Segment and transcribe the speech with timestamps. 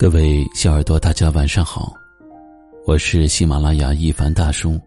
[0.00, 1.92] 各位小耳朵，大家晚上好，
[2.86, 4.80] 我是喜马拉雅一凡大叔。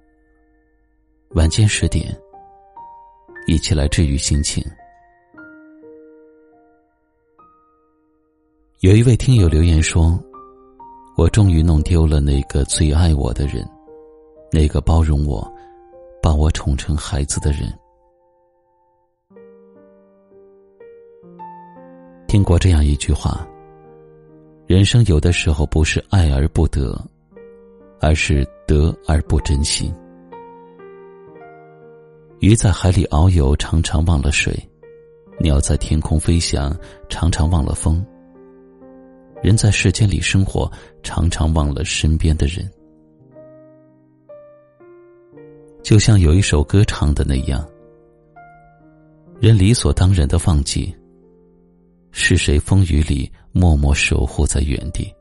[1.31, 2.17] 晚间十点，
[3.46, 4.63] 一起来治愈心情。
[8.79, 10.17] 有一位听友留言说
[11.17, 13.70] ：“我终于弄丢了那个最爱我的人，
[14.49, 15.46] 那个包容我、
[16.21, 17.63] 把我宠成孩子的人。”
[22.30, 23.45] 听过这样一句话。
[24.71, 26.98] 人生有的时候不是爱而不得，
[27.99, 29.94] 而是得而不珍惜。
[32.39, 34.53] 鱼在海里遨游，常常忘了水；
[35.41, 36.73] 鸟在天空飞翔，
[37.09, 38.02] 常常忘了风。
[39.44, 40.72] 人在世间里生活，
[41.03, 42.66] 常常忘了身边的人。
[45.83, 47.67] 就像有一首歌唱的那样
[49.42, 50.95] ：“人理所当然的放弃。”
[52.14, 55.13] 是谁风雨里默默守护在原地？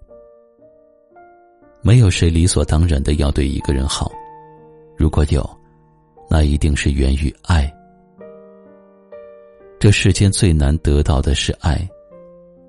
[1.82, 4.12] 没有谁理所当然的要对一个人好，
[4.96, 5.48] 如果有，
[6.28, 7.72] 那一定是源于爱。
[9.78, 11.88] 这世间最难得到的是爱，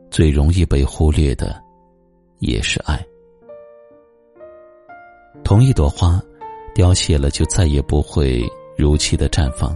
[0.09, 1.61] 最容易被忽略的
[2.39, 3.05] 也是爱。
[5.43, 6.21] 同一朵花，
[6.73, 8.41] 凋谢了就再也不会
[8.77, 9.75] 如期的绽放。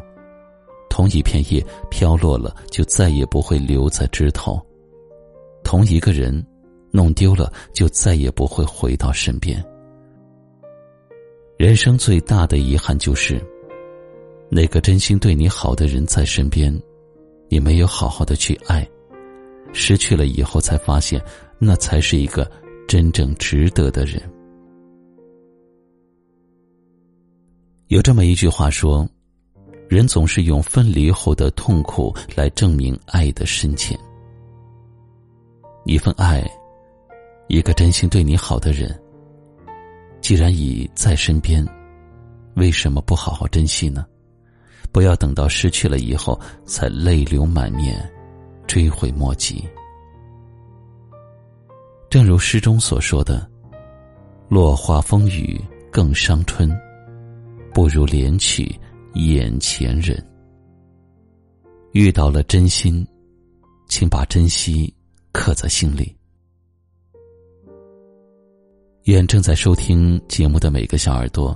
[0.89, 4.57] 同一片叶飘落了，就再也不会留在枝头；
[5.65, 6.31] 同一个人
[6.91, 9.61] 弄丢了，就再也不会回到身边。
[11.57, 13.43] 人生最大的遗憾就是，
[14.49, 16.73] 那个真心对你好的人在身边，
[17.49, 18.87] 你没有好好的去爱，
[19.73, 21.21] 失去了以后才发现，
[21.59, 22.49] 那才是一个
[22.87, 24.21] 真正值得的人。
[27.87, 29.05] 有这么一句话说。
[29.87, 33.95] 人总是用分离后的痛苦来证明爱的深浅。
[35.85, 36.43] 一份爱，
[37.47, 38.99] 一个真心对你好的人，
[40.19, 41.65] 既然已在身边，
[42.55, 44.05] 为什么不好好珍惜呢？
[44.91, 48.09] 不要等到失去了以后才泪流满面、
[48.65, 49.63] 追悔莫及。
[52.09, 53.49] 正如诗中所说的
[54.47, 55.59] ：“落花风雨
[55.91, 56.69] 更伤春，
[57.73, 58.73] 不如怜取。”
[59.15, 60.21] 眼前人
[61.93, 63.07] 遇到了真心，
[63.87, 64.93] 请把珍惜
[65.35, 66.15] 刻在心里。
[69.03, 71.55] 愿正在收听节目的每个小耳朵，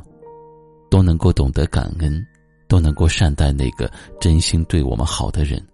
[0.92, 2.22] 都能够懂得感恩，
[2.68, 5.66] 都能够善待那个真心对我们好的人，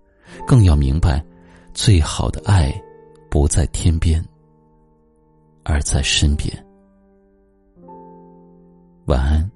[0.45, 1.25] 更要明白，
[1.73, 2.71] 最好的爱
[3.27, 4.23] 不在天边，
[5.63, 6.55] 而在身边。
[9.05, 9.54] 晚安。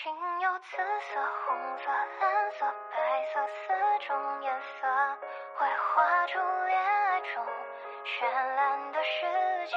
[0.00, 0.10] 情
[0.40, 0.76] 有紫
[1.12, 1.84] 色、红色、
[2.20, 3.74] 蓝色、白色四
[4.06, 4.88] 种颜色，
[5.58, 7.44] 会画出恋爱中
[8.06, 8.24] 绚
[8.56, 9.76] 烂的世界。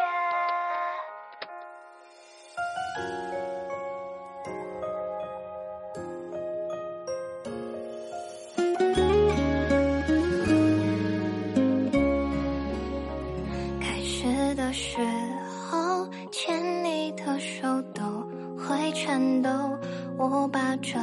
[20.45, 20.93] 我把这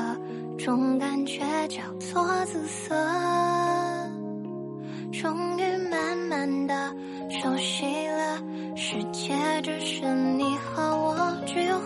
[0.56, 2.94] 种感觉叫做紫色，
[5.10, 6.94] 终于慢慢的
[7.28, 8.38] 熟悉了，
[8.76, 11.76] 世界只剩你和我，只有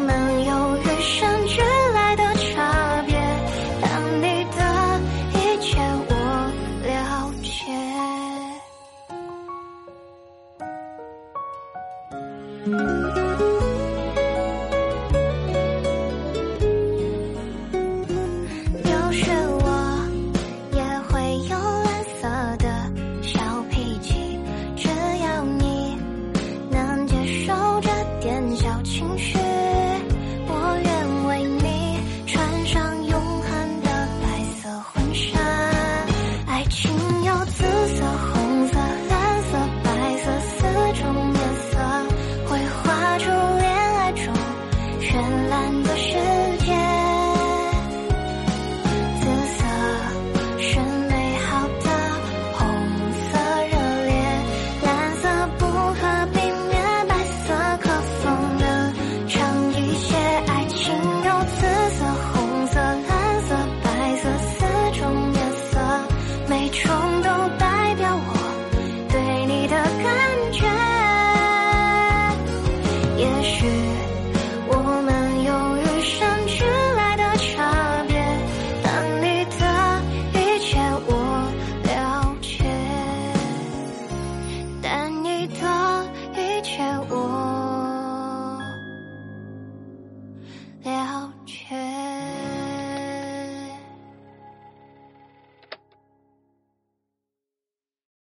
[0.00, 1.60] 我们有与生俱
[1.92, 3.14] 来的差别，
[3.82, 4.24] 但你
[4.56, 4.58] 的
[5.34, 5.76] 一切
[6.08, 6.14] 我
[6.86, 7.50] 了解。